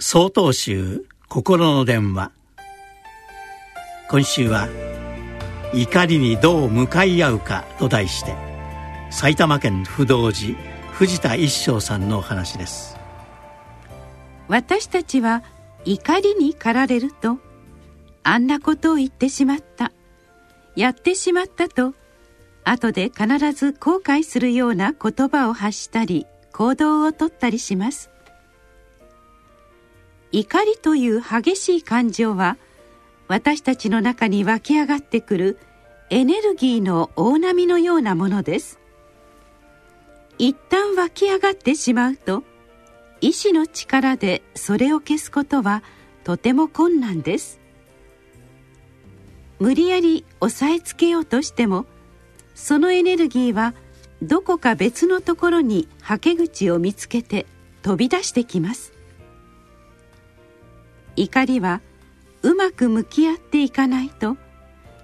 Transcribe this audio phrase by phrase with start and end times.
[0.00, 2.32] 総統集心の電話。
[4.10, 4.68] 今週は
[5.72, 8.34] 「怒りにどう向かい合うか」と題して
[9.10, 10.56] 埼玉県不動寺
[10.94, 12.96] 藤田一生さんのお話です。
[14.48, 15.44] 私たちは
[15.84, 17.38] 怒りに駆られると
[18.24, 19.92] あんなことを言ってしまった。
[20.74, 21.94] やってしまったと
[22.64, 28.10] 後で必ず後悔するような言葉を発したり行動をとったりします。
[30.36, 32.56] 怒りという激しい感情は
[33.28, 35.58] 私たちの中に湧き上がってくる
[36.10, 38.80] エネルギーの大波のようなものです。
[40.36, 42.42] 一旦湧き上がってしまうと
[43.20, 45.84] 意志の力でそれを消すことは
[46.24, 47.60] とても困難です。
[49.60, 51.86] 無理やり押さえつけようとしても
[52.56, 53.72] そのエネルギーは
[54.20, 57.46] どこか別のところにはけ口を見つけて
[57.82, 58.93] 飛び出してきます。
[61.24, 61.80] 怒りは
[62.42, 64.36] うまく向き合っていかないと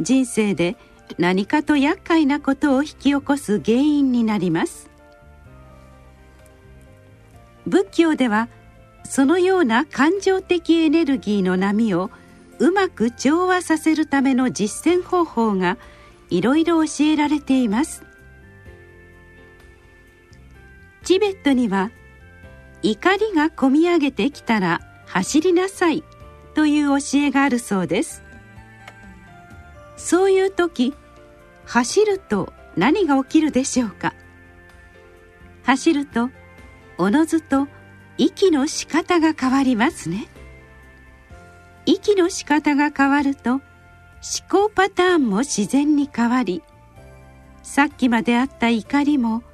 [0.00, 0.76] 人生で
[1.16, 4.90] 何かと厄介なことを引き起こす原因になります。
[7.66, 8.48] 仏教では
[9.04, 12.10] そのような感情的エネルギーの波を
[12.58, 15.78] うまく調和させるための実践方法が
[16.30, 18.02] いろいろ教えられています。
[21.04, 21.90] チベットには
[22.82, 26.04] 怒りがこみ上げてきたら走りなさい。
[26.58, 28.20] という教えがあるそうです。
[29.96, 30.92] そういう時
[31.64, 34.12] 走ると何が起きるでしょうか？
[35.62, 36.30] 走ると
[36.96, 37.68] おのずと
[38.16, 40.26] 息の仕方が変わりますね。
[41.86, 43.62] 息の仕方が変わると思
[44.50, 46.64] 考パターンも自然に変わり
[47.62, 49.44] さっきまであった怒りも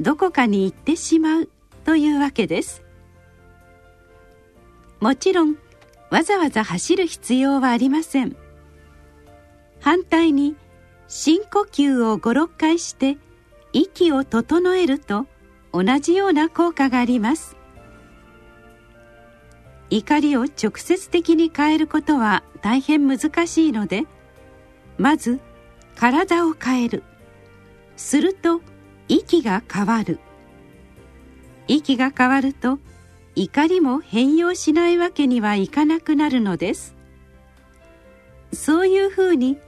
[0.00, 1.48] どこかに行ってしまう
[1.84, 2.84] というわけです。
[5.00, 5.56] もちろん
[6.12, 8.36] わざわざ走る必要はありません。
[9.80, 10.56] 反対に
[11.08, 13.16] 深呼吸を56回して
[13.72, 15.26] 息を整えると
[15.72, 17.56] 同じような効果があります。
[19.88, 24.04] 怒りを直接的に変えることは大変難しいので
[24.98, 25.40] まず
[25.96, 27.04] 体を変える。
[27.96, 28.60] すると
[29.08, 30.18] 息が変わる。
[31.68, 32.78] 息が変わると
[33.34, 36.94] 怒りも変容しないわけにはいかなくなるのです。
[38.52, 39.58] そういうふうに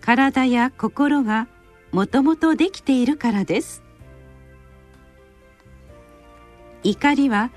[0.00, 1.46] 体や心が
[1.92, 3.82] もともとできているからです。
[6.82, 7.50] 怒りは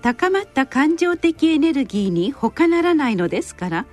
[0.00, 3.86] 高まった感情的エネルギーに他ならないのですから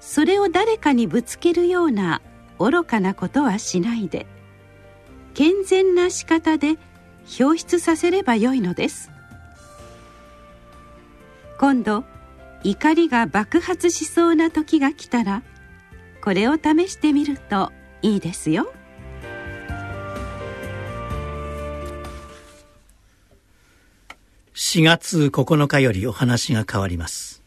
[0.00, 2.22] それを誰かにぶつけるような
[2.58, 4.26] 愚かなことはしないで
[5.34, 6.78] 健全な仕方で
[7.40, 9.10] 表出させればよいのです。
[11.58, 12.04] 今度
[12.62, 15.42] 怒りが爆発しそうな時が来たら
[16.22, 17.72] これを試してみると
[18.02, 18.72] いいですよ。
[24.54, 27.45] 4月9日よりお話が変わります。